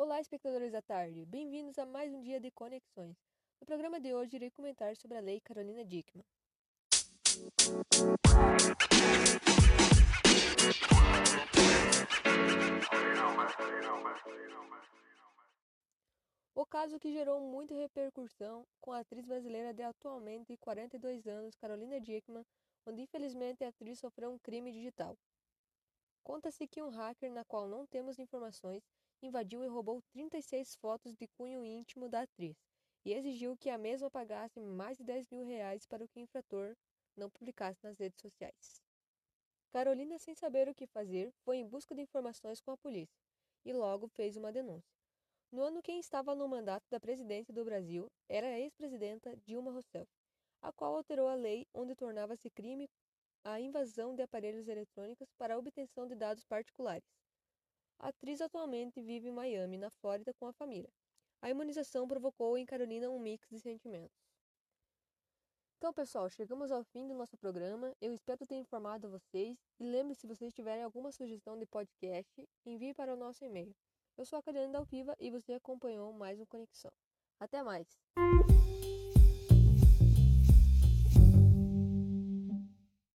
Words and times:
Olá, 0.00 0.20
espectadores 0.20 0.70
da 0.70 0.80
tarde. 0.80 1.26
Bem-vindos 1.26 1.76
a 1.76 1.84
mais 1.84 2.14
um 2.14 2.22
dia 2.22 2.38
de 2.38 2.52
Conexões. 2.52 3.16
No 3.60 3.66
programa 3.66 3.98
de 3.98 4.14
hoje, 4.14 4.36
irei 4.36 4.48
comentar 4.48 4.94
sobre 4.94 5.18
a 5.18 5.20
Lei 5.20 5.40
Carolina 5.40 5.84
Dickmann. 5.84 6.24
O 16.54 16.64
caso 16.64 17.00
que 17.00 17.12
gerou 17.12 17.40
muita 17.40 17.74
repercussão 17.74 18.64
com 18.80 18.92
a 18.92 19.00
atriz 19.00 19.26
brasileira 19.26 19.74
de 19.74 19.82
atualmente 19.82 20.56
42 20.58 21.26
anos, 21.26 21.56
Carolina 21.56 22.00
Dickmann, 22.00 22.46
onde 22.86 23.02
infelizmente 23.02 23.64
a 23.64 23.68
atriz 23.70 23.98
sofreu 23.98 24.30
um 24.30 24.38
crime 24.38 24.70
digital. 24.70 25.18
Conta-se 26.28 26.68
que 26.68 26.82
um 26.82 26.90
hacker, 26.90 27.32
na 27.32 27.42
qual 27.42 27.66
não 27.66 27.86
temos 27.86 28.18
informações, 28.18 28.86
invadiu 29.22 29.64
e 29.64 29.66
roubou 29.66 30.02
36 30.12 30.74
fotos 30.74 31.16
de 31.16 31.26
cunho 31.26 31.64
íntimo 31.64 32.06
da 32.06 32.20
atriz 32.20 32.54
e 33.02 33.14
exigiu 33.14 33.56
que 33.56 33.70
a 33.70 33.78
mesma 33.78 34.10
pagasse 34.10 34.60
mais 34.60 34.98
de 34.98 35.04
10 35.04 35.30
mil 35.30 35.46
reais 35.46 35.86
para 35.86 36.06
que 36.06 36.18
o 36.18 36.22
infrator 36.22 36.76
não 37.16 37.30
publicasse 37.30 37.82
nas 37.82 37.98
redes 37.98 38.20
sociais. 38.20 38.82
Carolina, 39.72 40.18
sem 40.18 40.34
saber 40.34 40.68
o 40.68 40.74
que 40.74 40.86
fazer, 40.86 41.32
foi 41.46 41.56
em 41.56 41.66
busca 41.66 41.94
de 41.94 42.02
informações 42.02 42.60
com 42.60 42.72
a 42.72 42.76
polícia 42.76 43.18
e 43.64 43.72
logo 43.72 44.06
fez 44.06 44.36
uma 44.36 44.52
denúncia. 44.52 44.92
No 45.50 45.62
ano 45.62 45.82
quem 45.82 45.98
estava 45.98 46.34
no 46.34 46.46
mandato 46.46 46.84
da 46.90 47.00
presidência 47.00 47.54
do 47.54 47.64
Brasil 47.64 48.06
era 48.28 48.48
a 48.48 48.60
ex-presidenta 48.60 49.34
Dilma 49.46 49.70
Rousseff, 49.70 50.06
a 50.60 50.70
qual 50.74 50.94
alterou 50.94 51.26
a 51.26 51.34
lei 51.34 51.66
onde 51.72 51.94
tornava-se 51.94 52.50
crime 52.50 52.86
a 53.44 53.60
invasão 53.60 54.14
de 54.14 54.22
aparelhos 54.22 54.68
eletrônicos 54.68 55.28
para 55.38 55.54
a 55.54 55.58
obtenção 55.58 56.06
de 56.06 56.14
dados 56.14 56.44
particulares. 56.44 57.08
A 57.98 58.08
atriz 58.08 58.40
atualmente 58.40 59.00
vive 59.00 59.28
em 59.28 59.32
Miami, 59.32 59.76
na 59.76 59.90
Flórida, 59.90 60.32
com 60.34 60.46
a 60.46 60.52
família. 60.52 60.90
A 61.40 61.50
imunização 61.50 62.06
provocou 62.06 62.56
em 62.56 62.66
Carolina 62.66 63.08
um 63.10 63.18
mix 63.18 63.48
de 63.48 63.60
sentimentos. 63.60 64.28
Então, 65.78 65.92
pessoal, 65.92 66.28
chegamos 66.28 66.72
ao 66.72 66.82
fim 66.82 67.06
do 67.06 67.14
nosso 67.14 67.36
programa. 67.36 67.94
Eu 68.00 68.12
espero 68.12 68.44
ter 68.44 68.56
informado 68.56 69.08
vocês. 69.08 69.56
E 69.78 69.84
lembre 69.84 70.14
se 70.16 70.26
vocês 70.26 70.52
tiverem 70.52 70.82
alguma 70.82 71.12
sugestão 71.12 71.56
de 71.56 71.66
podcast, 71.66 72.48
envie 72.66 72.92
para 72.92 73.14
o 73.14 73.16
nosso 73.16 73.44
e-mail. 73.44 73.72
Eu 74.16 74.26
sou 74.26 74.40
a 74.40 74.42
Carolina 74.42 74.72
Dalpiva 74.72 75.14
e 75.20 75.30
você 75.30 75.52
acompanhou 75.52 76.12
mais 76.12 76.40
um 76.40 76.46
Conexão. 76.46 76.90
Até 77.38 77.62
mais! 77.62 77.86